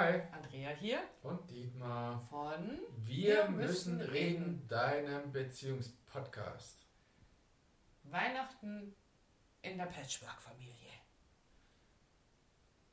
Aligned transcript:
Hi. 0.00 0.22
Andrea 0.32 0.70
hier. 0.70 1.02
Und 1.22 1.50
Dietmar. 1.50 2.18
Von 2.30 2.78
Wir, 3.04 3.50
müssen, 3.50 4.00
reden, 4.00 4.66
deinem 4.66 5.30
Beziehungspodcast. 5.30 6.86
Weihnachten 8.04 8.96
in 9.60 9.76
der 9.76 9.84
Patchwork-Familie. 9.84 10.88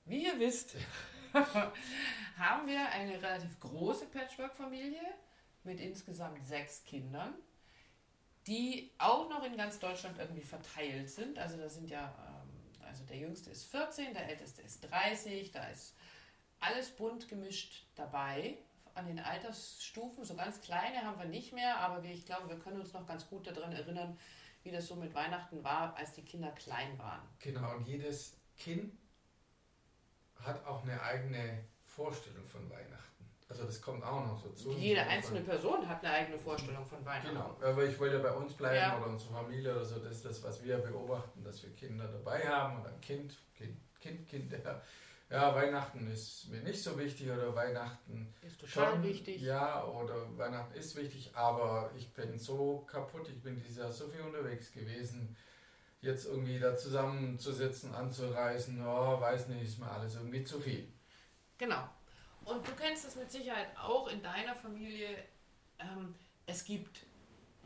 Wie 0.03 0.25
ihr 0.25 0.37
wisst, 0.37 0.75
haben 1.33 2.67
wir 2.67 2.89
eine 2.89 3.21
relativ 3.21 3.57
große 3.61 4.07
Patchwork-Familie 4.07 4.99
mit 5.63 5.79
insgesamt 5.79 6.43
sechs 6.43 6.83
Kindern, 6.83 7.35
die 8.47 8.91
auch 8.97 9.29
noch 9.29 9.45
in 9.45 9.55
ganz 9.55 9.79
Deutschland 9.79 10.19
irgendwie 10.19 10.43
verteilt 10.43 11.09
sind. 11.09 11.39
Also 11.39 11.55
da 11.55 11.69
sind 11.69 11.89
ja, 11.89 12.13
ähm, 12.27 12.85
also 12.85 13.05
der 13.05 13.15
jüngste 13.15 13.49
ist 13.49 13.63
14, 13.71 14.13
der 14.13 14.27
älteste 14.27 14.61
ist 14.61 14.81
30, 14.81 15.53
da 15.53 15.69
ist 15.69 15.95
alles 16.59 16.91
bunt 16.91 17.27
gemischt 17.27 17.85
dabei 17.95 18.57
an 18.95 19.05
den 19.07 19.19
Altersstufen. 19.19 20.23
So 20.25 20.35
ganz 20.35 20.59
kleine 20.61 21.03
haben 21.03 21.19
wir 21.19 21.25
nicht 21.27 21.53
mehr, 21.53 21.79
aber 21.79 22.03
wir, 22.03 22.11
ich 22.11 22.25
glaube, 22.25 22.49
wir 22.49 22.59
können 22.59 22.79
uns 22.79 22.93
noch 22.93 23.05
ganz 23.05 23.27
gut 23.29 23.47
daran 23.47 23.71
erinnern, 23.71 24.17
wie 24.63 24.71
das 24.71 24.87
so 24.87 24.95
mit 24.95 25.13
Weihnachten 25.13 25.63
war, 25.63 25.95
als 25.95 26.13
die 26.13 26.23
Kinder 26.23 26.51
klein 26.51 26.97
waren. 26.97 27.21
Genau, 27.39 27.75
und 27.75 27.87
jedes 27.87 28.35
Kind 28.57 28.97
hat 30.43 30.65
auch 30.65 30.83
eine 30.83 31.01
eigene 31.01 31.63
Vorstellung 31.85 32.43
von 32.45 32.69
Weihnachten. 32.69 33.07
Also 33.49 33.63
das 33.63 33.81
kommt 33.81 34.03
auch 34.03 34.25
noch 34.25 34.37
so 34.37 34.49
zu. 34.51 34.71
Jede 34.73 35.01
einzelne 35.03 35.39
Person 35.41 35.87
hat 35.87 36.03
eine 36.03 36.13
eigene 36.13 36.37
Vorstellung 36.37 36.85
von 36.85 37.03
Weihnachten. 37.05 37.29
Genau, 37.29 37.55
aber 37.61 37.85
ich 37.85 37.97
wollte 37.97 38.17
ja 38.17 38.21
bei 38.21 38.31
uns 38.31 38.53
bleiben 38.53 38.75
Ja. 38.75 38.97
oder 38.97 39.07
unsere 39.07 39.33
Familie 39.33 39.71
oder 39.73 39.85
so, 39.85 39.99
das 39.99 40.17
ist 40.17 40.25
das, 40.25 40.43
was 40.43 40.61
wir 40.63 40.77
beobachten, 40.79 41.43
dass 41.43 41.63
wir 41.63 41.73
Kinder 41.73 42.07
dabei 42.07 42.45
haben 42.45 42.81
oder 42.81 42.89
ein 42.89 42.99
Kind, 42.99 43.37
Kind, 43.55 43.77
Kind, 43.99 44.27
Kind, 44.27 44.51
ja. 44.51 44.81
Ja, 45.29 45.53
Weihnachten 45.53 46.07
ist 46.07 46.47
mir 46.49 46.61
nicht 46.61 46.81
so 46.81 46.97
wichtig 46.97 47.29
oder 47.29 47.53
Weihnachten 47.53 48.33
Ist 48.41 48.61
total 48.61 48.93
schon, 48.93 49.03
wichtig. 49.03 49.41
Ja, 49.41 49.83
oder 49.83 50.37
Weihnachten 50.37 50.73
ist 50.73 50.95
wichtig, 50.95 51.31
aber 51.35 51.91
ich 51.97 52.13
bin 52.13 52.39
so 52.39 52.85
kaputt, 52.89 53.27
ich 53.27 53.41
bin 53.41 53.57
dieses 53.57 53.77
Jahr 53.77 53.91
so 53.91 54.07
viel 54.07 54.21
unterwegs 54.21 54.71
gewesen. 54.71 55.35
Jetzt 55.99 56.27
irgendwie 56.27 56.59
da 56.59 56.77
zusammenzusitzen, 56.77 57.93
anzureisen, 57.93 58.85
oh, 58.85 59.19
weiß 59.19 59.49
nicht, 59.49 59.63
ist 59.63 59.79
mir 59.79 59.91
alles 59.91 60.15
irgendwie 60.15 60.43
zu 60.43 60.61
viel. 60.61 60.87
Genau. 61.57 61.89
Und 62.45 62.65
du 62.65 62.71
kennst 62.73 63.05
es 63.05 63.17
mit 63.17 63.29
Sicherheit 63.29 63.67
auch 63.77 64.07
in 64.07 64.21
deiner 64.23 64.55
Familie. 64.55 65.09
Ähm, 65.79 66.15
es 66.45 66.63
gibt 66.63 67.05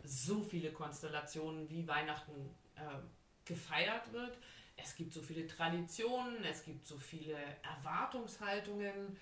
so 0.03 0.41
viele 0.41 0.71
Konstellationen, 0.71 1.69
wie 1.69 1.88
Weihnachten 1.88 2.55
ähm, 2.75 3.09
gefeiert 3.45 4.11
wird. 4.11 4.38
Es 4.75 4.95
gibt 4.95 5.14
so 5.14 5.22
viele 5.22 5.47
Traditionen, 5.47 6.44
es 6.44 6.64
gibt 6.64 6.86
so 6.88 6.97
viele 6.97 7.38
Erwartungshaltungen 7.61 9.17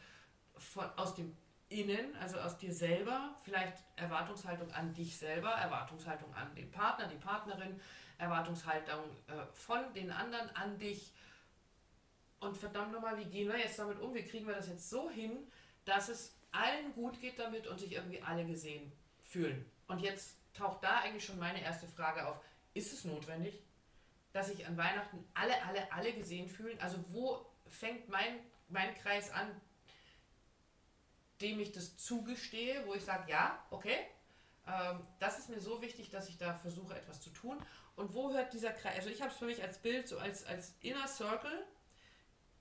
von, 0.55 0.85
aus 0.95 1.15
dem 1.15 1.35
Innen, 1.69 2.15
also 2.15 2.39
aus 2.39 2.57
dir 2.57 2.73
selber. 2.73 3.35
Vielleicht 3.43 3.83
Erwartungshaltung 3.95 4.71
an 4.71 4.93
dich 4.93 5.17
selber, 5.17 5.49
Erwartungshaltung 5.49 6.33
an 6.33 6.53
den 6.55 6.71
Partner, 6.71 7.07
die 7.07 7.17
Partnerin, 7.17 7.79
Erwartungshaltung 8.17 9.03
äh, 9.27 9.45
von 9.53 9.93
den 9.93 10.11
anderen 10.11 10.49
an 10.55 10.77
dich. 10.79 11.13
Und 12.39 12.57
verdammt 12.57 12.91
nochmal, 12.91 13.17
wie 13.17 13.25
gehen 13.25 13.49
wir 13.49 13.57
jetzt 13.57 13.77
damit 13.77 13.99
um? 13.99 14.13
Wie 14.13 14.23
kriegen 14.23 14.47
wir 14.47 14.55
das 14.55 14.67
jetzt 14.67 14.89
so 14.89 15.09
hin, 15.09 15.47
dass 15.85 16.09
es 16.09 16.33
allen 16.51 16.93
gut 16.93 17.19
geht 17.21 17.37
damit 17.37 17.67
und 17.67 17.79
sich 17.79 17.91
irgendwie 17.91 18.21
alle 18.21 18.45
gesehen 18.45 18.91
fühlen? 19.19 19.69
Und 19.87 19.99
jetzt 19.99 20.37
taucht 20.53 20.83
da 20.83 20.99
eigentlich 20.99 21.25
schon 21.25 21.39
meine 21.39 21.61
erste 21.61 21.87
Frage 21.87 22.27
auf. 22.27 22.39
Ist 22.73 22.93
es 22.93 23.03
notwendig, 23.03 23.61
dass 24.31 24.47
sich 24.47 24.65
an 24.65 24.77
Weihnachten 24.77 25.25
alle, 25.33 25.63
alle, 25.65 25.91
alle 25.91 26.13
gesehen 26.13 26.49
fühlen? 26.49 26.79
Also 26.79 27.03
wo 27.09 27.45
fängt 27.67 28.09
mein, 28.09 28.39
mein 28.67 28.93
Kreis 28.95 29.31
an, 29.31 29.49
dem 31.41 31.59
ich 31.59 31.71
das 31.71 31.97
zugestehe, 31.97 32.85
wo 32.85 32.93
ich 32.93 33.03
sage, 33.03 33.31
ja, 33.31 33.65
okay, 33.69 33.97
ähm, 34.67 34.99
das 35.19 35.39
ist 35.39 35.49
mir 35.49 35.59
so 35.59 35.81
wichtig, 35.81 36.09
dass 36.09 36.29
ich 36.29 36.37
da 36.37 36.53
versuche, 36.53 36.95
etwas 36.95 37.21
zu 37.21 37.29
tun. 37.29 37.57
Und 37.95 38.13
wo 38.13 38.31
hört 38.33 38.53
dieser 38.53 38.71
Kreis? 38.71 38.95
Also 38.97 39.09
ich 39.09 39.21
habe 39.21 39.31
es 39.31 39.37
für 39.37 39.45
mich 39.45 39.61
als 39.61 39.77
Bild, 39.79 40.07
so 40.07 40.17
als, 40.17 40.45
als 40.45 40.75
Inner 40.81 41.07
Circle. 41.07 41.65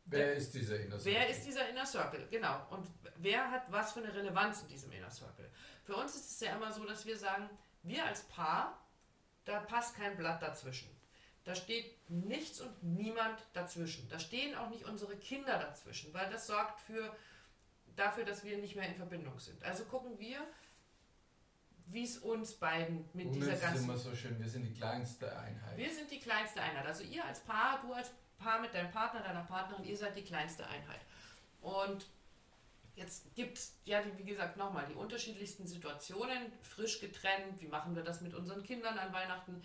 Wer 0.06 0.34
ist 0.34 0.54
dieser 0.54 0.80
Inner 0.80 1.04
Wer 1.04 1.20
Circle? 1.20 1.30
ist 1.30 1.46
dieser 1.46 1.68
Inner 1.68 1.86
Circle? 1.86 2.28
Genau. 2.30 2.66
Und 2.70 2.88
wer 3.16 3.50
hat 3.50 3.70
was 3.70 3.92
für 3.92 4.00
eine 4.00 4.14
Relevanz 4.14 4.62
in 4.62 4.68
diesem 4.68 4.90
Inner 4.92 5.10
Circle? 5.10 5.50
Für 5.82 5.96
uns 5.96 6.14
ist 6.14 6.30
es 6.30 6.40
ja 6.40 6.56
immer 6.56 6.72
so, 6.72 6.84
dass 6.84 7.04
wir 7.04 7.16
sagen, 7.16 7.50
wir 7.82 8.04
als 8.04 8.22
Paar, 8.24 8.86
da 9.44 9.60
passt 9.60 9.94
kein 9.96 10.16
Blatt 10.16 10.42
dazwischen. 10.42 10.88
Da 11.48 11.54
steht 11.54 12.10
nichts 12.10 12.60
und 12.60 12.82
niemand 12.82 13.38
dazwischen. 13.54 14.06
Da 14.10 14.18
stehen 14.18 14.54
auch 14.54 14.68
nicht 14.68 14.84
unsere 14.84 15.16
Kinder 15.16 15.58
dazwischen, 15.58 16.12
weil 16.12 16.28
das 16.30 16.46
sorgt 16.46 16.78
für, 16.78 17.16
dafür, 17.96 18.26
dass 18.26 18.44
wir 18.44 18.58
nicht 18.58 18.76
mehr 18.76 18.86
in 18.86 18.94
Verbindung 18.96 19.38
sind. 19.38 19.64
Also 19.64 19.84
gucken 19.86 20.18
wir, 20.18 20.46
wie 21.86 22.04
es 22.04 22.18
uns 22.18 22.52
beiden 22.52 23.08
mit 23.14 23.28
Und 23.28 23.32
dieser 23.32 23.52
es 23.52 23.60
ist 23.60 23.62
ganzen 23.62 23.84
immer 23.84 23.96
so 23.96 24.14
schön, 24.14 24.38
wir 24.38 24.48
sind 24.50 24.64
die 24.64 24.74
kleinste 24.74 25.34
Einheit. 25.38 25.78
wir 25.78 25.90
sind 25.90 26.10
die 26.10 26.20
kleinste 26.20 26.60
Einheit. 26.60 26.84
Also 26.84 27.02
ihr 27.02 27.24
als 27.24 27.40
Paar, 27.40 27.80
du 27.80 27.94
als 27.94 28.10
Paar 28.36 28.60
mit 28.60 28.74
deinem 28.74 28.90
Partner, 28.90 29.22
deiner 29.22 29.44
Partnerin, 29.44 29.84
ihr 29.84 29.96
seid 29.96 30.16
die 30.16 30.24
kleinste 30.24 30.66
Einheit. 30.66 31.00
Und 31.62 32.06
jetzt 32.94 33.34
gibt 33.34 33.56
es, 33.56 33.74
ja, 33.86 34.02
wie 34.18 34.24
gesagt, 34.24 34.58
nochmal 34.58 34.84
die 34.86 34.94
unterschiedlichsten 34.94 35.66
Situationen, 35.66 36.52
frisch 36.60 37.00
getrennt, 37.00 37.58
wie 37.58 37.68
machen 37.68 37.96
wir 37.96 38.02
das 38.02 38.20
mit 38.20 38.34
unseren 38.34 38.62
Kindern 38.62 38.98
an 38.98 39.14
Weihnachten. 39.14 39.62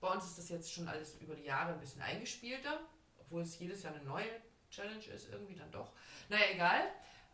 Bei 0.00 0.08
uns 0.08 0.24
ist 0.24 0.38
das 0.38 0.48
jetzt 0.48 0.72
schon 0.72 0.88
alles 0.88 1.14
über 1.16 1.34
die 1.34 1.44
Jahre 1.44 1.72
ein 1.72 1.80
bisschen 1.80 2.02
eingespielter, 2.02 2.80
obwohl 3.18 3.42
es 3.42 3.58
jedes 3.58 3.82
Jahr 3.82 3.94
eine 3.94 4.04
neue 4.04 4.28
Challenge 4.70 5.04
ist, 5.04 5.30
irgendwie 5.30 5.54
dann 5.54 5.70
doch. 5.70 5.92
Naja, 6.28 6.44
egal. 6.52 6.80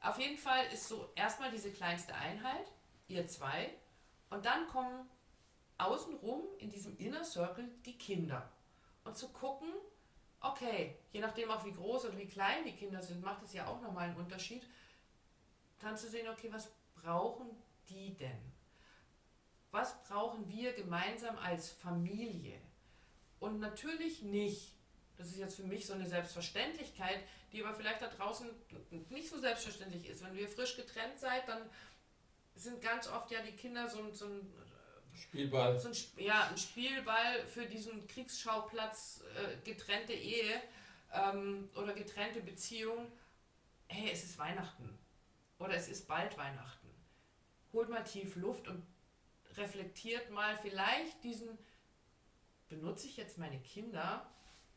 Auf 0.00 0.18
jeden 0.18 0.38
Fall 0.38 0.64
ist 0.72 0.88
so 0.88 1.10
erstmal 1.14 1.50
diese 1.50 1.70
kleinste 1.70 2.14
Einheit, 2.14 2.72
ihr 3.08 3.26
zwei, 3.28 3.70
und 4.30 4.46
dann 4.46 4.66
kommen 4.68 5.08
außenrum 5.78 6.42
in 6.58 6.70
diesem 6.70 6.96
Inner 6.98 7.24
Circle 7.24 7.68
die 7.84 7.98
Kinder. 7.98 8.50
Und 9.04 9.16
zu 9.16 9.28
gucken, 9.28 9.68
okay, 10.40 10.96
je 11.12 11.20
nachdem 11.20 11.50
auch 11.50 11.64
wie 11.64 11.72
groß 11.72 12.06
oder 12.06 12.18
wie 12.18 12.26
klein 12.26 12.64
die 12.64 12.74
Kinder 12.74 13.02
sind, 13.02 13.22
macht 13.22 13.42
es 13.42 13.52
ja 13.52 13.66
auch 13.66 13.80
nochmal 13.80 14.08
einen 14.08 14.16
Unterschied, 14.16 14.62
dann 15.80 15.96
zu 15.96 16.08
sehen, 16.08 16.28
okay, 16.28 16.48
was 16.52 16.70
brauchen 16.94 17.50
die 17.88 18.16
denn? 18.16 18.51
Was 19.72 20.00
brauchen 20.05 20.47
wir 20.49 20.72
gemeinsam 20.75 21.37
als 21.38 21.71
Familie? 21.71 22.60
Und 23.41 23.59
natürlich 23.59 24.22
nicht, 24.22 24.72
das 25.16 25.28
ist 25.28 25.38
jetzt 25.38 25.56
für 25.56 25.65
mich 25.65 25.87
so 25.87 25.94
eine 25.94 26.06
Selbstverständlichkeit, 26.06 27.21
die 27.53 27.65
aber 27.65 27.75
vielleicht 27.75 28.03
da 28.03 28.09
draußen 28.09 28.49
nicht 29.09 29.28
so 29.28 29.38
selbstverständlich 29.38 30.06
ist. 30.09 30.22
Wenn 30.22 30.37
ihr 30.37 30.49
frisch 30.49 30.77
getrennt 30.77 31.19
seid, 31.19 31.49
dann 31.49 31.62
sind 32.55 32.81
ganz 32.83 33.09
oft 33.09 33.31
ja 33.31 33.41
die 33.43 33.53
Kinder 33.56 33.88
so, 33.88 33.99
ein- 34.03 34.15
so 34.15 34.27
ein 34.27 34.53
Spielball. 35.15 35.78
so 35.78 35.89
ein, 35.89 35.94
ja, 36.22 36.49
ein 36.49 36.59
Spielball 36.59 37.47
für 37.47 37.65
diesen 37.66 38.06
Kriegsschauplatz 38.06 39.22
äh, 39.37 39.56
getrennte 39.65 40.12
Ehe 40.12 40.60
ähm, 41.12 41.69
oder 41.77 41.94
getrennte 41.94 42.41
Beziehung. 42.41 43.10
Hey, 43.89 44.10
es 44.12 44.22
ist 44.25 44.39
Weihnachten. 44.39 44.99
Oder 45.59 45.75
es 45.77 45.89
ist 45.89 46.06
bald 46.09 46.37
Weihnachten. 46.37 46.89
Holt 47.72 47.89
mal 47.89 48.04
tief 48.04 48.37
Luft 48.37 48.69
und 48.69 48.84
reflektiert 49.56 50.30
mal 50.30 50.56
vielleicht 50.56 51.22
diesen, 51.24 51.58
benutze 52.68 53.06
ich 53.06 53.16
jetzt 53.16 53.38
meine 53.38 53.60
Kinder, 53.60 54.26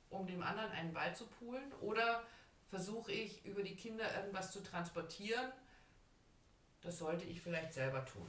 um 0.09 0.27
dem 0.27 0.43
anderen 0.43 0.71
einen 0.71 0.93
Ball 0.93 1.15
zu 1.15 1.27
pulen? 1.27 1.71
Oder 1.81 2.23
versuche 2.67 3.11
ich 3.11 3.45
über 3.45 3.63
die 3.63 3.75
Kinder 3.75 4.05
irgendwas 4.17 4.51
zu 4.51 4.61
transportieren? 4.61 5.51
Das 6.81 6.99
sollte 6.99 7.25
ich 7.25 7.41
vielleicht 7.41 7.73
selber 7.73 8.05
tun. 8.05 8.27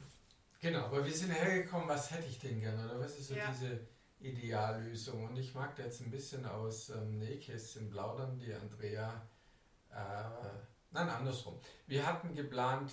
Genau, 0.60 0.86
aber 0.86 1.04
wir 1.04 1.12
sind 1.12 1.30
hergekommen, 1.30 1.88
was 1.88 2.10
hätte 2.10 2.26
ich 2.26 2.38
denn 2.38 2.60
gerne? 2.60 2.84
Oder 2.86 3.00
was 3.00 3.18
ist 3.18 3.28
so 3.28 3.34
Ja. 3.34 3.50
diese 3.50 3.86
Ideallösung? 4.20 5.24
Und 5.24 5.36
ich 5.36 5.54
mag 5.54 5.76
da 5.76 5.82
jetzt 5.84 6.00
ein 6.00 6.10
bisschen 6.10 6.46
aus 6.46 6.88
ähm, 6.90 7.18
Nähkästchen 7.18 7.90
plaudern, 7.90 8.38
die 8.38 8.54
Andrea. 8.54 9.26
Äh, 9.90 10.24
nein, 10.90 11.08
andersrum. 11.08 11.60
Wir 11.86 12.06
hatten 12.06 12.34
geplant, 12.34 12.92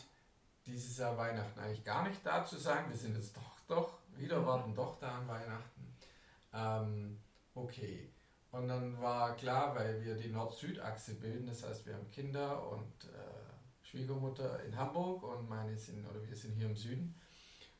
dieses 0.65 0.97
Jahr 0.97 1.17
Weihnachten 1.17 1.59
eigentlich 1.59 1.83
gar 1.83 2.07
nicht 2.07 2.25
da 2.25 2.45
zu 2.45 2.57
sein. 2.57 2.89
Wir 2.89 2.97
sind 2.97 3.15
jetzt 3.15 3.35
doch, 3.35 3.59
doch, 3.67 3.93
wieder 4.17 4.39
Mhm. 4.39 4.45
warten 4.45 4.75
doch 4.75 4.99
da 4.99 5.17
an 5.19 5.27
Weihnachten. 5.27 5.95
Ähm, 6.53 7.19
okay. 7.55 8.09
Und 8.51 8.67
dann 8.67 9.01
war 9.01 9.35
klar, 9.35 9.75
weil 9.75 10.03
wir 10.03 10.15
die 10.15 10.29
Nord-Süd-Achse 10.29 11.15
bilden, 11.15 11.47
das 11.47 11.63
heißt, 11.63 11.87
wir 11.87 11.95
haben 11.95 12.09
Kinder 12.11 12.69
und 12.69 13.05
äh, 13.05 13.43
Schwiegermutter 13.81 14.63
in 14.63 14.77
Hamburg 14.77 15.23
und 15.23 15.49
meine 15.49 15.75
sind, 15.75 16.05
oder 16.07 16.23
wir 16.27 16.35
sind 16.35 16.53
hier 16.53 16.67
im 16.67 16.75
Süden. 16.75 17.19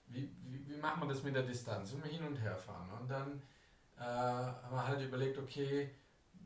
Wie, 0.08 0.32
wie, 0.44 0.68
wie 0.68 0.78
macht 0.78 0.98
man 0.98 1.10
das 1.10 1.22
mit 1.24 1.36
der 1.36 1.44
Distanz? 1.44 1.94
Wenn 1.94 2.04
wir 2.04 2.12
hin 2.12 2.26
und 2.26 2.38
her 2.38 2.58
fahren. 2.58 2.90
Und 3.00 3.10
dann 3.10 3.42
äh, 3.98 4.02
haben 4.02 4.76
wir 4.76 4.88
halt 4.88 5.02
überlegt, 5.02 5.38
okay, 5.38 5.92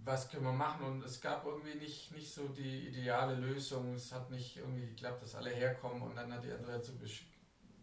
was 0.07 0.29
können 0.29 0.45
wir 0.45 0.53
machen? 0.53 0.85
Und 0.85 1.03
es 1.03 1.19
gab 1.19 1.45
irgendwie 1.45 1.75
nicht, 1.75 2.11
nicht 2.13 2.33
so 2.33 2.47
die 2.47 2.87
ideale 2.87 3.35
Lösung. 3.35 3.93
Es 3.93 4.11
hat 4.11 4.31
nicht 4.31 4.57
irgendwie 4.57 4.87
geklappt, 4.87 5.21
dass 5.21 5.35
alle 5.35 5.49
herkommen. 5.49 6.01
Und 6.01 6.15
dann 6.15 6.31
hat 6.33 6.43
die 6.43 6.49
so 6.81 6.93
besch 6.93 7.25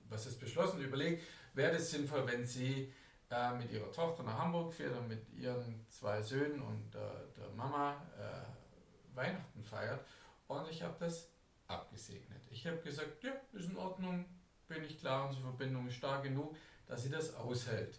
was 0.09 0.27
ist 0.27 0.39
beschlossen, 0.39 0.81
überlegt, 0.81 1.25
wäre 1.55 1.73
das 1.73 1.91
sinnvoll, 1.91 2.27
wenn 2.27 2.45
sie 2.45 2.93
äh, 3.31 3.55
mit 3.55 3.71
ihrer 3.73 3.91
Tochter 3.91 4.23
nach 4.23 4.39
Hamburg 4.39 4.73
fährt 4.73 4.97
und 4.97 5.09
mit 5.09 5.33
ihren 5.33 5.87
zwei 5.89 6.21
Söhnen 6.21 6.61
und 6.61 6.95
äh, 6.95 6.99
der 7.37 7.49
Mama 7.57 7.97
äh, 8.19 9.17
Weihnachten 9.17 9.65
feiert. 9.65 10.05
Und 10.47 10.69
ich 10.69 10.83
habe 10.83 10.95
das 11.01 11.31
abgesegnet. 11.67 12.43
Ich 12.51 12.67
habe 12.67 12.77
gesagt, 12.79 13.25
ja, 13.25 13.33
ist 13.53 13.71
in 13.71 13.77
Ordnung, 13.77 14.27
bin 14.69 14.85
ich 14.85 14.99
klar, 14.99 15.27
unsere 15.27 15.45
Verbindung 15.45 15.89
ist 15.89 15.95
stark 15.95 16.23
genug, 16.23 16.55
dass 16.87 17.03
sie 17.03 17.11
das 17.11 17.35
aushält. 17.35 17.99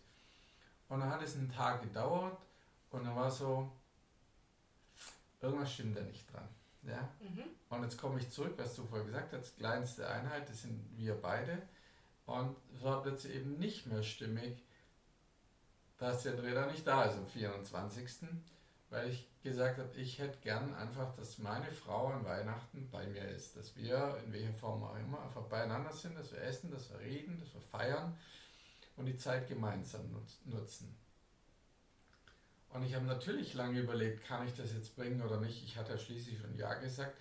Und 0.87 0.99
dann 0.99 1.09
hat 1.09 1.23
es 1.23 1.35
einen 1.35 1.51
Tag 1.51 1.81
gedauert 1.81 2.37
und 2.91 3.03
dann 3.03 3.15
war 3.15 3.31
so, 3.31 3.71
irgendwas 5.45 5.73
stimmt 5.73 5.97
da 5.97 6.01
nicht 6.01 6.31
dran. 6.31 6.47
Ja? 6.83 7.09
Mhm. 7.19 7.43
Und 7.69 7.83
jetzt 7.83 7.97
komme 7.97 8.19
ich 8.19 8.29
zurück, 8.29 8.53
was 8.57 8.75
du 8.75 8.85
vorher 8.85 9.05
gesagt 9.05 9.33
hast, 9.33 9.57
kleinste 9.57 10.07
Einheit, 10.07 10.49
das 10.49 10.63
sind 10.63 10.79
wir 10.95 11.15
beide. 11.15 11.61
Und 12.25 12.55
es 12.75 12.83
war 12.83 13.03
plötzlich 13.03 13.35
eben 13.35 13.57
nicht 13.57 13.87
mehr 13.87 14.03
stimmig, 14.03 14.63
dass 15.97 16.23
der 16.23 16.33
Dreh 16.33 16.71
nicht 16.71 16.85
da 16.85 17.05
ist 17.05 17.17
am 17.17 17.27
24. 17.27 18.09
Weil 18.89 19.09
ich 19.09 19.27
gesagt 19.43 19.79
habe, 19.79 19.89
ich 19.95 20.19
hätte 20.19 20.37
gern 20.41 20.73
einfach, 20.75 21.15
dass 21.15 21.37
meine 21.39 21.71
Frau 21.71 22.07
an 22.07 22.25
Weihnachten 22.25 22.89
bei 22.91 23.05
mir 23.07 23.27
ist. 23.29 23.55
Dass 23.55 23.75
wir, 23.75 24.17
in 24.25 24.33
welcher 24.33 24.53
Form 24.53 24.83
auch 24.83 24.95
immer, 24.95 25.21
einfach 25.23 25.43
beieinander 25.43 25.91
sind, 25.91 26.15
dass 26.17 26.31
wir 26.31 26.41
essen, 26.41 26.71
dass 26.71 26.89
wir 26.91 26.99
reden, 26.99 27.39
dass 27.39 27.53
wir 27.53 27.61
feiern 27.61 28.17
und 28.95 29.05
die 29.05 29.17
Zeit 29.17 29.47
gemeinsam 29.47 30.01
nutzen. 30.45 30.95
Und 32.75 32.83
ich 32.83 32.93
habe 32.93 33.05
natürlich 33.05 33.53
lange 33.53 33.79
überlegt, 33.79 34.25
kann 34.25 34.45
ich 34.45 34.53
das 34.53 34.73
jetzt 34.73 34.95
bringen 34.97 35.21
oder 35.21 35.39
nicht. 35.39 35.63
Ich 35.63 35.77
hatte 35.77 35.93
ja 35.93 35.97
schließlich 35.97 36.37
schon 36.39 36.57
Ja 36.57 36.73
gesagt. 36.73 37.15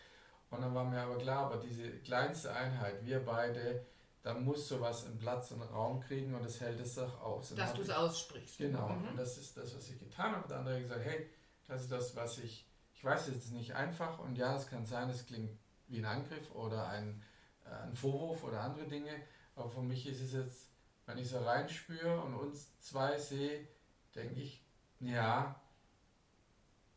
Und 0.51 0.61
dann 0.63 0.75
war 0.75 0.85
mir 0.85 1.01
aber 1.01 1.17
klar, 1.17 1.47
aber 1.47 1.59
diese 1.59 1.91
kleinste 2.01 2.53
Einheit, 2.53 3.05
wir 3.05 3.25
beide, 3.25 3.87
da 4.23 4.35
muss 4.35 4.69
sowas 4.69 5.07
einen 5.07 5.19
Platz 5.19 5.53
und 5.53 5.63
Raum 5.63 6.01
kriegen 6.01 6.35
und 6.35 6.45
das 6.45 6.61
hält 6.61 6.81
es 6.81 6.99
auch 6.99 7.21
aus. 7.21 7.53
Und 7.53 7.59
Dass 7.59 7.73
du 7.73 7.83
es 7.83 7.91
aussprichst. 7.91 8.59
Genau, 8.59 8.89
mhm. 8.89 9.09
und 9.09 9.17
das 9.17 9.39
ist 9.39 9.57
das, 9.57 9.77
was 9.77 9.89
ich 9.89 9.99
getan 9.99 10.33
habe. 10.33 10.43
Und 10.43 10.51
der 10.51 10.59
andere 10.59 10.75
hat 10.75 10.83
gesagt, 10.83 11.05
hey, 11.05 11.31
das 11.67 11.83
ist 11.83 11.93
das, 11.93 12.17
was 12.17 12.39
ich, 12.39 12.69
ich 12.93 13.05
weiß, 13.05 13.29
es 13.29 13.37
ist 13.37 13.53
nicht 13.53 13.75
einfach 13.75 14.19
und 14.19 14.37
ja, 14.37 14.57
es 14.57 14.67
kann 14.69 14.85
sein, 14.85 15.09
es 15.09 15.27
klingt 15.27 15.57
wie 15.87 15.99
ein 15.99 16.05
Angriff 16.05 16.53
oder 16.55 16.89
ein, 16.89 17.23
äh, 17.65 17.71
ein 17.71 17.95
Vorwurf 17.95 18.43
oder 18.45 18.61
andere 18.61 18.87
Dinge, 18.87 19.13
aber 19.55 19.69
für 19.69 19.83
mich 19.83 20.07
ist 20.07 20.21
es 20.21 20.33
jetzt, 20.33 20.69
wenn 21.07 21.19
ich 21.19 21.29
so 21.29 21.39
reinspüre 21.39 22.21
und 22.23 22.35
uns 22.35 22.79
zwei 22.79 23.19
sehe, 23.19 23.69
denke 24.15 24.41
ich, 24.41 24.64
ja, 25.07 25.61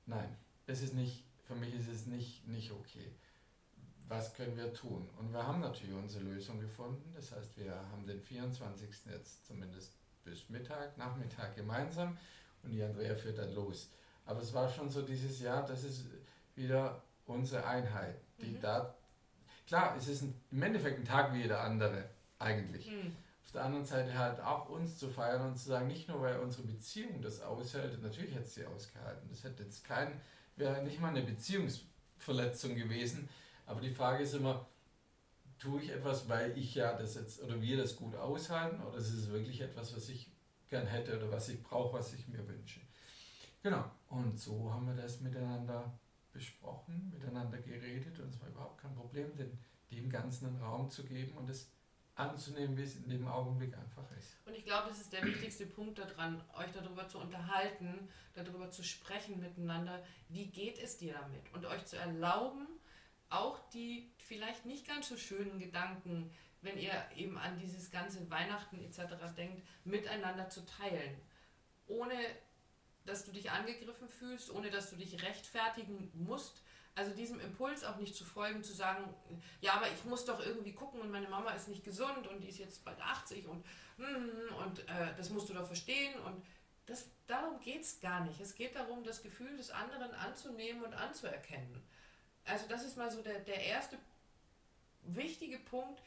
nein, 0.06 0.36
es 0.66 0.82
ist 0.82 0.94
nicht, 0.94 1.24
für 1.46 1.56
mich 1.56 1.74
ist 1.74 1.88
es 1.88 2.06
nicht, 2.06 2.48
nicht 2.48 2.72
okay. 2.72 3.12
Was 4.08 4.34
können 4.34 4.56
wir 4.56 4.74
tun? 4.74 5.10
Und 5.20 5.34
wir 5.34 5.46
haben 5.46 5.60
natürlich 5.60 5.94
unsere 5.94 6.24
Lösung 6.24 6.60
gefunden. 6.60 7.12
Das 7.14 7.34
heißt, 7.34 7.58
wir 7.58 7.74
haben 7.92 8.08
den 8.08 8.22
24. 8.22 8.90
jetzt 9.12 9.46
zumindest 9.46 9.92
bis 10.24 10.50
Mittag, 10.50 10.98
Nachmittag 10.98 11.56
gemeinsam 11.56 12.18
und 12.64 12.72
die 12.72 12.82
Andrea 12.82 13.16
führt 13.16 13.38
dann 13.38 13.54
los. 13.54 13.90
Aber 14.26 14.42
es 14.42 14.54
war 14.54 14.70
schon 14.70 14.90
so 14.90 15.02
dieses 15.02 15.40
Jahr, 15.40 15.66
das 15.66 15.84
ist 15.84 16.06
wieder 16.56 17.04
unsere 17.26 17.66
Einheit, 17.66 18.16
die 18.42 18.52
mhm. 18.52 18.62
da. 18.62 18.96
Klar, 19.66 19.96
es 19.98 20.08
ist 20.08 20.22
ein, 20.22 20.42
im 20.52 20.64
Endeffekt 20.64 21.00
ein 21.00 21.06
Tag 21.06 21.34
wie 21.34 21.42
jeder 21.42 21.62
andere, 21.62 22.10
eigentlich. 22.40 22.90
Mhm 22.90 23.16
auf 23.48 23.54
der 23.54 23.64
anderen 23.64 23.86
Seite 23.86 24.18
halt 24.18 24.42
auch 24.42 24.68
uns 24.68 24.98
zu 24.98 25.10
feiern 25.10 25.48
und 25.48 25.56
zu 25.56 25.70
sagen, 25.70 25.88
nicht 25.88 26.10
nur 26.10 26.22
weil 26.22 26.38
unsere 26.40 26.68
Beziehung 26.68 27.22
das 27.22 27.40
aushält, 27.40 28.02
natürlich 28.02 28.36
hätte 28.36 28.50
sie 28.50 28.66
ausgehalten. 28.66 29.30
Das 29.30 29.46
hätte 29.46 29.64
jetzt 29.64 29.86
kein, 29.86 30.20
wäre 30.58 30.84
nicht 30.84 31.00
mal 31.00 31.10
eine 31.10 31.22
Beziehungsverletzung 31.22 32.76
gewesen. 32.76 33.30
Aber 33.66 33.80
die 33.80 33.90
Frage 33.90 34.24
ist 34.24 34.34
immer, 34.34 34.68
tue 35.60 35.82
ich 35.82 35.92
etwas, 35.92 36.28
weil 36.28 36.58
ich 36.58 36.76
ja 36.76 36.98
das 36.98 37.16
jetzt 37.16 37.42
oder 37.42 37.62
wir 37.62 37.78
das 37.78 37.96
gut 37.96 38.16
aushalten 38.16 38.84
oder 38.84 38.98
ist 38.98 39.14
es 39.14 39.30
wirklich 39.30 39.62
etwas, 39.62 39.96
was 39.96 40.10
ich 40.10 40.30
gern 40.68 40.86
hätte 40.86 41.16
oder 41.18 41.32
was 41.32 41.48
ich 41.48 41.64
brauche, 41.64 41.98
was 41.98 42.12
ich 42.12 42.28
mir 42.28 42.46
wünsche. 42.46 42.82
Genau. 43.64 43.86
Und 44.10 44.38
so 44.38 44.74
haben 44.74 44.88
wir 44.88 45.02
das 45.02 45.22
miteinander 45.22 45.98
besprochen, 46.34 47.12
miteinander 47.14 47.60
geredet 47.60 48.20
und 48.20 48.28
es 48.28 48.42
war 48.42 48.50
überhaupt 48.50 48.82
kein 48.82 48.94
Problem, 48.94 49.34
den, 49.38 49.58
dem 49.90 50.10
Ganzen 50.10 50.48
einen 50.48 50.62
Raum 50.62 50.90
zu 50.90 51.06
geben 51.06 51.38
und 51.38 51.50
es 51.50 51.72
anzunehmen, 52.18 52.76
wie 52.78 52.84
es 52.84 52.96
in 52.96 53.10
dem 53.10 53.28
Augenblick 53.28 53.74
einfach 53.78 54.10
ist. 54.18 54.38
Und 54.46 54.56
ich 54.56 54.66
glaube, 54.66 54.90
das 54.90 55.00
ist 55.00 55.14
der 55.14 55.24
wichtigste 55.24 55.66
Punkt 55.66 56.00
daran, 56.00 56.44
euch 56.58 56.72
darüber 56.72 57.08
zu 57.08 57.20
unterhalten, 57.20 58.10
darüber 58.34 58.72
zu 58.72 58.84
sprechen 58.84 59.40
miteinander, 59.40 60.04
wie 60.30 60.48
geht 60.48 60.80
es 60.80 60.98
dir 60.98 61.14
damit 61.14 61.54
und 61.54 61.66
euch 61.66 61.86
zu 61.86 61.98
erlauben, 61.98 62.68
auch 63.30 63.60
die 63.70 64.12
vielleicht 64.18 64.66
nicht 64.66 64.88
ganz 64.88 65.10
so 65.10 65.18
schönen 65.18 65.60
Gedanken, 65.60 66.32
wenn 66.62 66.78
ihr 66.78 66.94
eben 67.16 67.38
an 67.38 67.60
dieses 67.60 67.92
ganze 67.92 68.30
Weihnachten 68.32 68.84
etc. 68.84 69.14
denkt, 69.36 69.62
miteinander 69.84 70.50
zu 70.50 70.66
teilen. 70.66 71.22
Ohne 71.88 72.16
dass 73.06 73.26
du 73.26 73.32
dich 73.32 73.52
angegriffen 73.52 74.10
fühlst, 74.10 74.52
ohne 74.52 74.70
dass 74.70 74.90
du 74.90 74.96
dich 74.96 75.22
rechtfertigen 75.24 76.12
musst, 76.14 76.62
also 76.98 77.14
diesem 77.14 77.40
Impuls 77.40 77.84
auch 77.84 77.98
nicht 77.98 78.16
zu 78.16 78.26
folgen, 78.26 78.64
zu 78.64 78.74
sagen, 78.74 79.14
ja, 79.62 79.74
aber 79.74 79.86
ich 79.88 80.04
muss 80.06 80.26
doch 80.26 80.44
irgendwie 80.44 80.74
gucken 80.74 81.00
und 81.00 81.12
meine 81.12 81.30
Mama 81.30 81.52
ist 81.52 81.68
nicht 81.68 81.84
gesund 81.84 82.26
und 82.28 82.42
die 82.42 82.50
ist 82.50 82.58
jetzt 82.58 82.84
bald 82.84 83.00
80 83.00 83.48
und, 83.48 83.64
hm, 83.98 84.56
und 84.66 84.80
äh, 84.80 85.14
das 85.16 85.30
musst 85.30 85.48
du 85.48 85.54
doch 85.54 85.68
verstehen 85.68 86.20
und 86.22 86.44
das, 86.88 87.06
darum 87.28 87.60
geht 87.60 87.82
es 87.82 88.00
gar 88.00 88.26
nicht. 88.26 88.40
Es 88.40 88.56
geht 88.56 88.76
darum, 88.76 89.04
das 89.04 89.22
Gefühl 89.22 89.56
des 89.58 89.70
anderen 89.70 90.12
anzunehmen 90.16 90.84
und 90.84 90.94
anzuerkennen. 90.96 91.84
Also 92.46 92.66
das 92.68 92.84
ist 92.84 92.98
mal 92.98 93.12
so 93.12 93.22
der, 93.22 93.42
der 93.42 93.62
erste 93.64 94.00
wichtige 95.04 95.60
Punkt, 95.60 96.02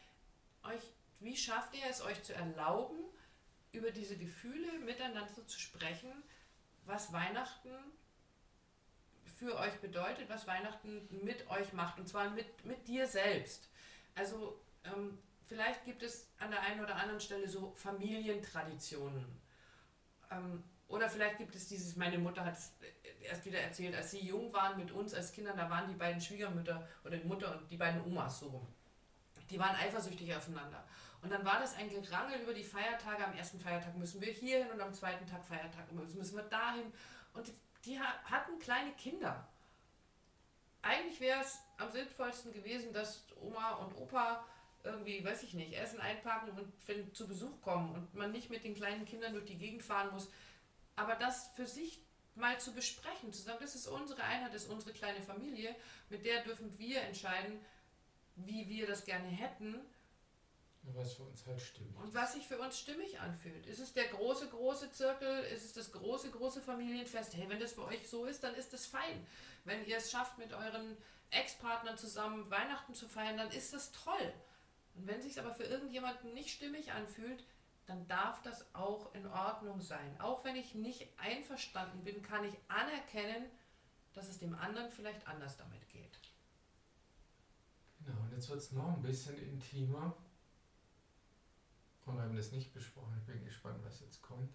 euch, 0.64 0.82
wie 1.20 1.36
schafft 1.36 1.74
ihr 1.76 1.88
es, 1.88 2.02
euch 2.02 2.20
zu 2.24 2.34
erlauben, 2.34 2.98
über 3.70 3.92
diese 3.92 4.16
Gefühle 4.16 4.80
miteinander 4.80 5.46
zu 5.46 5.60
sprechen, 5.60 6.10
was 6.84 7.12
Weihnachten 7.12 7.70
für 9.38 9.56
euch 9.58 9.74
bedeutet, 9.80 10.28
was 10.28 10.46
Weihnachten 10.46 11.08
mit 11.24 11.48
euch 11.50 11.72
macht 11.72 11.98
und 11.98 12.08
zwar 12.08 12.30
mit, 12.30 12.64
mit 12.64 12.86
dir 12.86 13.06
selbst. 13.06 13.68
Also 14.14 14.60
ähm, 14.84 15.18
vielleicht 15.46 15.84
gibt 15.84 16.02
es 16.02 16.28
an 16.38 16.50
der 16.50 16.60
einen 16.62 16.80
oder 16.80 16.96
anderen 16.96 17.20
Stelle 17.20 17.48
so 17.48 17.72
Familientraditionen. 17.74 19.24
Ähm, 20.30 20.62
oder 20.88 21.08
vielleicht 21.08 21.38
gibt 21.38 21.54
es 21.54 21.68
dieses, 21.68 21.96
meine 21.96 22.18
Mutter 22.18 22.44
hat 22.44 22.56
es 22.56 22.72
erst 23.22 23.44
wieder 23.44 23.60
erzählt, 23.60 23.94
als 23.94 24.10
sie 24.10 24.20
jung 24.20 24.52
waren 24.52 24.76
mit 24.76 24.90
uns 24.90 25.14
als 25.14 25.32
Kindern, 25.32 25.56
da 25.56 25.70
waren 25.70 25.88
die 25.88 25.94
beiden 25.94 26.20
Schwiegermütter 26.20 26.88
oder 27.04 27.16
die 27.16 27.26
Mutter 27.28 27.56
und 27.56 27.70
die 27.70 27.76
beiden 27.76 28.02
Omas 28.02 28.40
so 28.40 28.48
rum. 28.48 28.66
Die 29.48 29.58
waren 29.58 29.76
eifersüchtig 29.76 30.34
aufeinander. 30.34 30.84
Und 31.22 31.30
dann 31.30 31.44
war 31.44 31.60
das 31.60 31.76
ein 31.76 31.90
Gerangel 31.90 32.40
über 32.40 32.54
die 32.54 32.64
Feiertage. 32.64 33.24
Am 33.24 33.34
ersten 33.34 33.60
Feiertag 33.60 33.96
müssen 33.96 34.20
wir 34.20 34.32
hier 34.32 34.64
hin 34.64 34.72
und 34.72 34.80
am 34.80 34.94
zweiten 34.94 35.26
Tag 35.26 35.44
Feiertag 35.44 35.92
müssen 35.92 36.36
wir 36.36 36.44
dahin. 36.44 36.92
Und 37.34 37.52
die 37.84 37.98
hatten 38.00 38.58
kleine 38.58 38.92
Kinder. 38.92 39.48
Eigentlich 40.82 41.20
wäre 41.20 41.40
es 41.42 41.58
am 41.78 41.90
sinnvollsten 41.90 42.52
gewesen, 42.52 42.92
dass 42.92 43.24
Oma 43.40 43.72
und 43.74 43.96
Opa 43.96 44.44
irgendwie, 44.82 45.22
weiß 45.24 45.42
ich 45.42 45.54
nicht, 45.54 45.74
Essen 45.74 46.00
einpacken 46.00 46.50
und 46.50 46.72
wenn 46.86 47.14
zu 47.14 47.28
Besuch 47.28 47.60
kommen 47.60 47.94
und 47.94 48.14
man 48.14 48.32
nicht 48.32 48.48
mit 48.48 48.64
den 48.64 48.74
kleinen 48.74 49.04
Kindern 49.04 49.34
durch 49.34 49.44
die 49.44 49.58
Gegend 49.58 49.82
fahren 49.82 50.10
muss. 50.12 50.30
Aber 50.96 51.14
das 51.16 51.48
für 51.54 51.66
sich 51.66 52.00
mal 52.34 52.58
zu 52.58 52.72
besprechen, 52.72 53.32
zu 53.32 53.42
sagen, 53.42 53.58
das 53.60 53.74
ist 53.74 53.88
unsere 53.88 54.22
Einheit, 54.22 54.54
das 54.54 54.64
ist 54.64 54.70
unsere 54.70 54.92
kleine 54.92 55.20
Familie, 55.20 55.74
mit 56.08 56.24
der 56.24 56.42
dürfen 56.42 56.78
wir 56.78 57.02
entscheiden, 57.02 57.60
wie 58.36 58.68
wir 58.68 58.86
das 58.86 59.04
gerne 59.04 59.28
hätten 59.28 59.80
was 60.82 61.14
für 61.14 61.22
uns 61.22 61.46
halt 61.46 61.60
stimmt. 61.60 61.96
Und 61.96 62.14
was 62.14 62.34
sich 62.34 62.46
für 62.46 62.58
uns 62.58 62.78
stimmig 62.78 63.20
anfühlt. 63.20 63.66
Ist 63.66 63.80
es 63.80 63.92
der 63.92 64.08
große, 64.08 64.48
große 64.48 64.90
Zirkel? 64.90 65.44
Ist 65.44 65.64
es 65.64 65.72
das 65.72 65.92
große, 65.92 66.30
große 66.30 66.60
Familienfest? 66.60 67.34
Hey, 67.34 67.48
wenn 67.48 67.60
das 67.60 67.72
für 67.72 67.84
euch 67.84 68.08
so 68.08 68.24
ist, 68.24 68.42
dann 68.42 68.54
ist 68.54 68.72
das 68.72 68.86
fein. 68.86 69.26
Wenn 69.64 69.84
ihr 69.84 69.98
es 69.98 70.10
schafft, 70.10 70.38
mit 70.38 70.52
euren 70.52 70.96
Ex-Partnern 71.30 71.96
zusammen 71.96 72.50
Weihnachten 72.50 72.94
zu 72.94 73.08
feiern, 73.08 73.36
dann 73.36 73.50
ist 73.50 73.72
das 73.72 73.92
toll. 73.92 74.32
Und 74.94 75.06
wenn 75.06 75.18
es 75.18 75.26
sich 75.26 75.38
aber 75.38 75.52
für 75.52 75.64
irgendjemanden 75.64 76.34
nicht 76.34 76.50
stimmig 76.50 76.92
anfühlt, 76.92 77.44
dann 77.86 78.06
darf 78.08 78.42
das 78.42 78.74
auch 78.74 79.14
in 79.14 79.26
Ordnung 79.26 79.80
sein. 79.80 80.20
Auch 80.20 80.44
wenn 80.44 80.56
ich 80.56 80.74
nicht 80.74 81.08
einverstanden 81.18 82.04
bin, 82.04 82.22
kann 82.22 82.44
ich 82.44 82.54
anerkennen, 82.68 83.46
dass 84.14 84.28
es 84.28 84.38
dem 84.38 84.54
anderen 84.54 84.90
vielleicht 84.90 85.26
anders 85.26 85.56
damit 85.56 85.88
geht. 85.88 86.18
Genau, 88.04 88.20
und 88.22 88.32
jetzt 88.32 88.48
wird 88.48 88.60
es 88.60 88.72
noch 88.72 88.96
ein 88.96 89.02
bisschen 89.02 89.36
intimer. 89.38 90.16
Und 92.04 92.16
wir 92.16 92.22
haben 92.22 92.36
das 92.36 92.52
nicht 92.52 92.72
besprochen, 92.72 93.16
ich 93.18 93.26
bin 93.26 93.44
gespannt, 93.44 93.80
was 93.84 94.00
jetzt 94.00 94.22
kommt. 94.22 94.52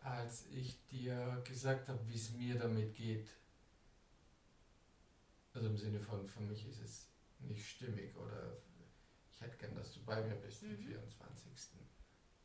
Als 0.00 0.46
ich 0.46 0.84
dir 0.86 1.42
gesagt 1.44 1.88
habe, 1.88 2.06
wie 2.08 2.14
es 2.14 2.32
mir 2.32 2.58
damit 2.58 2.94
geht, 2.94 3.28
also 5.52 5.68
im 5.68 5.76
Sinne 5.76 6.00
von, 6.00 6.26
für 6.26 6.42
mich 6.42 6.66
ist 6.68 6.80
es 6.80 7.08
nicht 7.40 7.66
stimmig 7.66 8.16
oder 8.16 8.56
ich 9.30 9.40
hätte 9.40 9.56
gern, 9.58 9.74
dass 9.74 9.92
du 9.92 10.04
bei 10.04 10.22
mir 10.22 10.36
bist, 10.36 10.62
mhm. 10.62 10.76
24. 10.76 11.52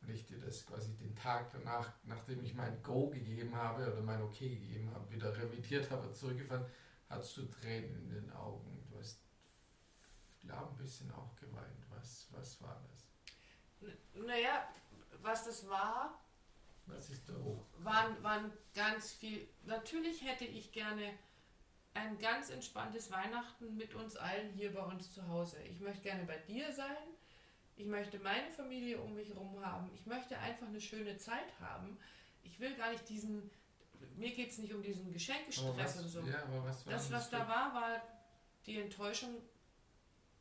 Und 0.01 0.09
ich 0.09 0.25
dir 0.25 0.39
das 0.39 0.65
quasi 0.65 0.95
den 0.95 1.15
Tag 1.15 1.51
danach, 1.51 1.93
nachdem 2.03 2.43
ich 2.43 2.55
mein 2.55 2.81
Go 2.81 3.09
gegeben 3.09 3.55
habe 3.55 3.91
oder 3.91 4.01
mein 4.01 4.21
Okay 4.21 4.49
gegeben 4.49 4.91
habe, 4.91 5.11
wieder 5.11 5.35
revidiert 5.37 5.91
habe, 5.91 6.11
zurückgefahren, 6.11 6.65
hattest 7.07 7.37
du 7.37 7.45
Tränen 7.45 7.95
in 7.95 8.09
den 8.09 8.31
Augen. 8.31 8.83
Du 8.89 8.97
hast, 8.97 9.21
glaube 10.39 10.71
ein 10.71 10.77
bisschen 10.77 11.11
auch 11.11 11.35
geweint. 11.35 11.85
Was, 11.89 12.27
was 12.31 12.61
war 12.61 12.81
das? 12.91 13.10
Naja, 14.13 14.67
was 15.21 15.45
das 15.45 15.67
war, 15.67 16.21
was 16.87 17.09
ist 17.09 17.27
da 17.29 17.33
hoch? 17.33 17.65
Waren, 17.79 18.21
waren 18.23 18.51
ganz 18.73 19.11
viel. 19.11 19.47
Natürlich 19.63 20.23
hätte 20.23 20.45
ich 20.45 20.71
gerne 20.71 21.13
ein 21.93 22.17
ganz 22.19 22.49
entspanntes 22.49 23.11
Weihnachten 23.11 23.75
mit 23.75 23.93
uns 23.95 24.15
allen 24.15 24.51
hier 24.53 24.73
bei 24.73 24.81
uns 24.81 25.13
zu 25.13 25.27
Hause. 25.27 25.61
Ich 25.63 25.79
möchte 25.79 26.01
gerne 26.01 26.23
bei 26.25 26.37
dir 26.37 26.71
sein. 26.73 26.95
Ich 27.75 27.87
möchte 27.87 28.19
meine 28.19 28.51
Familie 28.51 28.99
um 29.01 29.15
mich 29.15 29.29
herum 29.29 29.65
haben. 29.65 29.89
Ich 29.93 30.05
möchte 30.05 30.37
einfach 30.37 30.67
eine 30.67 30.81
schöne 30.81 31.17
Zeit 31.17 31.59
haben. 31.59 31.97
Ich 32.43 32.59
will 32.59 32.75
gar 32.75 32.91
nicht 32.91 33.07
diesen, 33.09 33.49
mir 34.15 34.31
geht 34.31 34.51
es 34.51 34.57
nicht 34.57 34.73
um 34.73 34.81
diesen 34.81 35.11
Geschenkestress 35.11 35.99
oder 35.99 36.07
so. 36.07 36.21
Ja, 36.21 36.43
aber 36.43 36.63
was 36.63 36.85
war 36.85 36.93
das, 36.93 37.11
was 37.11 37.29
da 37.29 37.47
war, 37.47 37.73
war 37.73 38.01
die 38.65 38.79
Enttäuschung, 38.79 39.41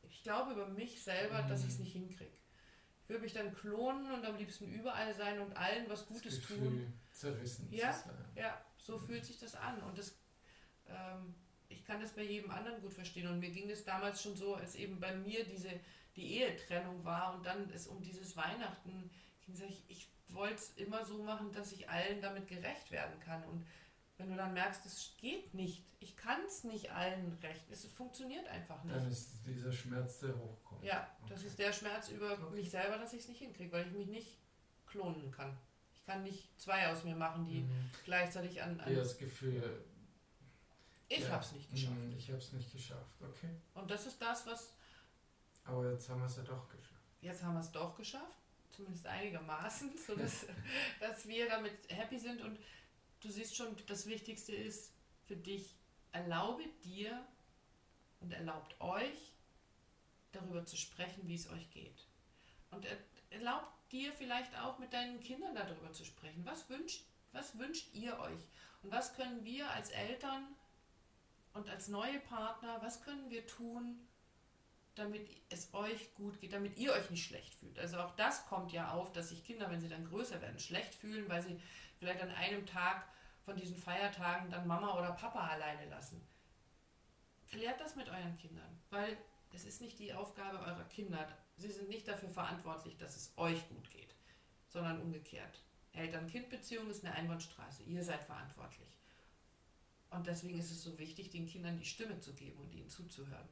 ich 0.02 0.23
glaube 0.23 0.52
über 0.52 0.68
mich 0.68 1.02
selber, 1.02 1.42
mhm. 1.42 1.49
dass 1.49 1.62
ich 1.62 1.68
es 1.68 1.78
nicht 1.78 1.92
hinkriege. 1.92 2.30
Ich 3.10 3.14
würde 3.14 3.24
mich 3.24 3.32
dann 3.32 3.52
klonen 3.52 4.08
und 4.12 4.24
am 4.24 4.36
liebsten 4.36 4.68
überall 4.68 5.12
sein 5.12 5.40
und 5.40 5.56
allen 5.56 5.88
was 5.88 6.06
Gutes 6.06 6.42
tun. 6.42 6.92
Zerrissen. 7.10 7.66
Ja, 7.68 7.92
ja, 8.36 8.64
so 8.78 8.96
mhm. 8.96 9.04
fühlt 9.04 9.24
sich 9.24 9.36
das 9.36 9.56
an. 9.56 9.82
Und 9.82 9.98
das 9.98 10.14
ähm, 10.86 11.34
ich 11.68 11.84
kann 11.84 12.00
das 12.00 12.12
bei 12.12 12.22
jedem 12.22 12.52
anderen 12.52 12.80
gut 12.80 12.94
verstehen. 12.94 13.26
Und 13.26 13.40
mir 13.40 13.50
ging 13.50 13.68
es 13.68 13.84
damals 13.84 14.22
schon 14.22 14.36
so, 14.36 14.54
als 14.54 14.76
eben 14.76 15.00
bei 15.00 15.12
mir 15.12 15.44
diese 15.44 15.70
die 16.14 16.36
Ehetrennung 16.36 17.04
war 17.04 17.34
und 17.34 17.44
dann 17.44 17.68
es 17.70 17.88
um 17.88 18.00
dieses 18.00 18.36
Weihnachten 18.36 19.10
ging. 19.44 19.60
Ich, 19.68 19.82
ich 19.88 20.08
wollte 20.28 20.54
es 20.54 20.70
immer 20.76 21.04
so 21.04 21.20
machen, 21.24 21.50
dass 21.50 21.72
ich 21.72 21.90
allen 21.90 22.22
damit 22.22 22.46
gerecht 22.46 22.92
werden 22.92 23.18
kann. 23.18 23.42
Und 23.42 23.66
wenn 24.20 24.30
du 24.30 24.36
dann 24.36 24.52
merkst, 24.52 24.84
es 24.84 25.14
geht 25.16 25.54
nicht, 25.54 25.84
ich 25.98 26.16
kann 26.16 26.40
es 26.46 26.64
nicht 26.64 26.92
allen 26.92 27.32
recht, 27.42 27.64
es 27.70 27.86
funktioniert 27.86 28.46
einfach 28.48 28.84
nicht. 28.84 28.96
Dann 28.96 29.10
ist 29.10 29.30
dieser 29.46 29.72
Schmerz, 29.72 30.18
der 30.20 30.36
hochkommt. 30.36 30.84
Ja, 30.84 31.08
okay. 31.22 31.32
das 31.32 31.44
ist 31.44 31.58
der 31.58 31.72
Schmerz 31.72 32.10
über 32.10 32.32
okay. 32.32 32.54
mich 32.54 32.70
selber, 32.70 32.98
dass 32.98 33.12
ich 33.14 33.20
es 33.20 33.28
nicht 33.28 33.38
hinkriege, 33.38 33.72
weil 33.72 33.86
ich 33.86 33.92
mich 33.92 34.06
nicht 34.06 34.38
klonen 34.86 35.30
kann. 35.30 35.56
Ich 35.94 36.04
kann 36.04 36.22
nicht 36.22 36.60
zwei 36.60 36.88
aus 36.88 37.04
mir 37.04 37.16
machen, 37.16 37.46
die 37.46 37.60
mhm. 37.60 37.90
gleichzeitig 38.04 38.62
an, 38.62 38.78
an 38.80 38.94
das 38.94 39.16
Gefühl, 39.16 39.84
ich 41.08 41.20
ja. 41.20 41.30
habe 41.30 41.42
es 41.42 41.52
nicht 41.52 41.70
geschafft. 41.70 41.96
Hm, 41.96 42.14
ich 42.16 42.28
habe 42.28 42.38
es 42.38 42.52
nicht 42.52 42.72
geschafft, 42.72 43.20
okay. 43.20 43.50
Und 43.74 43.90
das 43.90 44.06
ist 44.06 44.22
das, 44.22 44.46
was. 44.46 44.72
Aber 45.64 45.90
jetzt 45.90 46.08
haben 46.08 46.20
wir 46.20 46.26
es 46.26 46.36
ja 46.36 46.44
doch 46.44 46.68
geschafft. 46.68 47.02
Jetzt 47.20 47.42
haben 47.42 47.54
wir 47.54 47.60
es 47.60 47.72
doch 47.72 47.96
geschafft, 47.96 48.38
zumindest 48.70 49.06
einigermaßen, 49.06 49.90
sodass 49.98 50.46
dass 51.00 51.26
wir 51.26 51.48
damit 51.48 51.72
happy 51.88 52.18
sind. 52.18 52.40
Und 52.42 52.58
du 53.20 53.30
siehst 53.30 53.56
schon, 53.56 53.76
das 53.86 54.06
Wichtigste 54.06 54.54
ist 54.54 54.92
für 55.24 55.36
dich, 55.36 55.74
erlaube 56.12 56.64
dir 56.84 57.26
und 58.20 58.32
erlaubt 58.32 58.80
euch, 58.80 59.32
darüber 60.32 60.64
zu 60.64 60.76
sprechen, 60.76 61.26
wie 61.26 61.34
es 61.34 61.48
euch 61.50 61.70
geht. 61.70 62.06
Und 62.70 62.86
erlaubt 63.30 63.72
dir 63.92 64.12
vielleicht 64.12 64.56
auch 64.58 64.78
mit 64.78 64.92
deinen 64.92 65.20
Kindern 65.20 65.54
darüber 65.54 65.92
zu 65.92 66.04
sprechen. 66.04 66.44
Was 66.44 66.68
wünscht, 66.68 67.04
was 67.32 67.58
wünscht 67.58 67.92
ihr 67.94 68.18
euch? 68.20 68.40
Und 68.82 68.92
was 68.92 69.14
können 69.14 69.44
wir 69.44 69.68
als 69.70 69.90
Eltern 69.90 70.46
und 71.52 71.68
als 71.68 71.88
neue 71.88 72.20
Partner, 72.20 72.80
was 72.80 73.02
können 73.02 73.30
wir 73.30 73.46
tun, 73.46 74.06
damit 74.94 75.28
es 75.48 75.72
euch 75.72 76.14
gut 76.14 76.40
geht, 76.40 76.52
damit 76.52 76.78
ihr 76.78 76.92
euch 76.92 77.10
nicht 77.10 77.24
schlecht 77.24 77.54
fühlt. 77.54 77.78
Also 77.78 77.98
auch 77.98 78.14
das 78.16 78.46
kommt 78.46 78.72
ja 78.72 78.92
auf, 78.92 79.12
dass 79.12 79.30
sich 79.30 79.44
Kinder, 79.44 79.70
wenn 79.70 79.80
sie 79.80 79.88
dann 79.88 80.04
größer 80.04 80.40
werden, 80.40 80.58
schlecht 80.58 80.94
fühlen, 80.94 81.28
weil 81.28 81.42
sie 81.42 81.60
vielleicht 82.00 82.23
an 82.23 82.30
einem 82.33 82.66
Tag 82.66 83.07
von 83.42 83.57
diesen 83.57 83.76
Feiertagen 83.76 84.50
dann 84.50 84.66
Mama 84.66 84.99
oder 84.99 85.12
Papa 85.12 85.47
alleine 85.47 85.88
lassen. 85.88 86.26
Klärt 87.49 87.80
das 87.80 87.95
mit 87.95 88.09
euren 88.09 88.37
Kindern, 88.38 88.80
weil 88.88 89.16
es 89.52 89.64
ist 89.64 89.80
nicht 89.80 89.99
die 89.99 90.14
Aufgabe 90.14 90.59
eurer 90.61 90.85
Kinder. 90.85 91.28
Sie 91.57 91.71
sind 91.71 91.88
nicht 91.88 92.09
dafür 92.09 92.30
verantwortlich, 92.30 92.97
dass 92.97 93.16
es 93.16 93.33
euch 93.37 93.69
gut 93.69 93.90
geht, 93.90 94.14
sondern 94.69 95.00
umgekehrt. 95.02 95.62
Eltern-Kind-Beziehung 95.92 96.88
ist 96.88 97.04
eine 97.04 97.14
Einbahnstraße. 97.14 97.83
Ihr 97.83 98.02
seid 98.02 98.23
verantwortlich. 98.23 98.88
Und 100.11 100.26
deswegen 100.26 100.59
ist 100.59 100.71
es 100.71 100.83
so 100.83 100.99
wichtig, 100.99 101.30
den 101.30 101.47
Kindern 101.47 101.76
die 101.76 101.85
Stimme 101.85 102.19
zu 102.21 102.33
geben 102.33 102.61
und 102.61 102.75
ihnen 102.75 102.88
zuzuhören. 102.88 103.49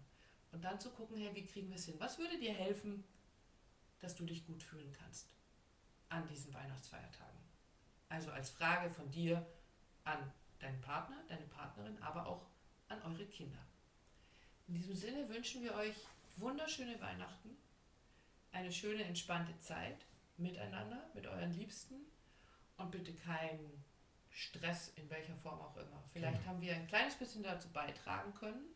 Und 0.52 0.64
dann 0.64 0.80
zu 0.80 0.90
gucken, 0.90 1.18
hey, 1.18 1.34
wie 1.34 1.44
kriegen 1.44 1.68
wir 1.68 1.76
es 1.76 1.84
hin? 1.84 1.96
Was 1.98 2.18
würde 2.18 2.38
dir 2.38 2.54
helfen, 2.54 3.04
dass 3.98 4.14
du 4.14 4.24
dich 4.24 4.46
gut 4.46 4.62
fühlen 4.62 4.92
kannst 4.92 5.28
an 6.08 6.26
diesen 6.28 6.54
Weihnachtsfeiertagen? 6.54 7.37
Also 8.08 8.30
als 8.30 8.50
Frage 8.50 8.90
von 8.90 9.10
dir 9.10 9.46
an 10.04 10.32
deinen 10.58 10.80
Partner, 10.80 11.16
deine 11.28 11.46
Partnerin, 11.46 12.00
aber 12.02 12.26
auch 12.26 12.46
an 12.88 13.00
eure 13.02 13.26
Kinder. 13.26 13.58
In 14.66 14.74
diesem 14.74 14.94
Sinne 14.94 15.28
wünschen 15.28 15.62
wir 15.62 15.74
euch 15.74 15.94
wunderschöne 16.36 17.00
Weihnachten, 17.00 17.56
eine 18.52 18.72
schöne, 18.72 19.04
entspannte 19.04 19.58
Zeit 19.58 20.04
miteinander, 20.36 21.10
mit 21.14 21.26
euren 21.26 21.52
Liebsten 21.52 21.94
und 22.76 22.90
bitte 22.90 23.12
keinen 23.12 23.84
Stress 24.30 24.92
in 24.96 25.08
welcher 25.10 25.36
Form 25.36 25.60
auch 25.60 25.76
immer. 25.76 26.02
Vielleicht 26.12 26.38
genau. 26.38 26.50
haben 26.50 26.60
wir 26.60 26.74
ein 26.74 26.86
kleines 26.86 27.16
bisschen 27.16 27.42
dazu 27.42 27.68
beitragen 27.70 28.32
können. 28.34 28.74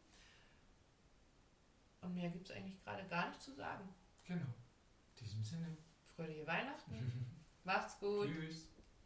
Und 2.00 2.14
mehr 2.14 2.30
gibt 2.30 2.50
es 2.50 2.56
eigentlich 2.56 2.82
gerade 2.82 3.06
gar 3.06 3.28
nicht 3.28 3.40
zu 3.40 3.54
sagen. 3.54 3.88
Genau. 4.24 4.40
In 4.40 5.24
diesem 5.24 5.44
Sinne. 5.44 5.76
Fröhliche 6.16 6.46
Weihnachten. 6.46 7.30
Macht's 7.64 7.98
gut. 7.98 8.28
Tschüss. 8.28 8.71